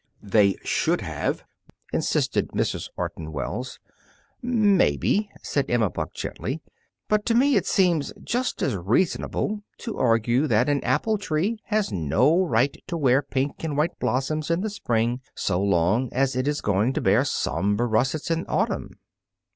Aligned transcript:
"They 0.23 0.55
should 0.63 1.01
have," 1.01 1.43
insisted 1.93 2.47
Mrs. 2.55 2.89
Orton 2.97 3.31
Wells. 3.31 3.77
"Maybe," 4.41 5.29
said 5.43 5.69
Emma 5.69 5.91
Buck 5.91 6.15
gently. 6.15 6.59
"But 7.07 7.23
to 7.27 7.35
me 7.35 7.55
it 7.55 7.67
seems 7.67 8.11
just 8.23 8.63
as 8.63 8.75
reasonable 8.75 9.61
to 9.77 9.99
argue 9.99 10.47
that 10.47 10.69
an 10.69 10.83
apple 10.83 11.19
tree 11.19 11.59
has 11.65 11.91
no 11.91 12.41
right 12.43 12.75
to 12.87 12.97
wear 12.97 13.21
pink 13.21 13.63
and 13.63 13.77
white 13.77 13.99
blossoms 13.99 14.49
in 14.49 14.61
the 14.61 14.71
spring, 14.71 15.21
so 15.35 15.61
long 15.61 16.11
as 16.11 16.35
it 16.35 16.47
is 16.47 16.61
going 16.61 16.93
to 16.93 17.01
bear 17.01 17.23
sober 17.23 17.87
russets 17.87 18.31
in 18.31 18.39
the 18.41 18.49
autumn." 18.49 18.93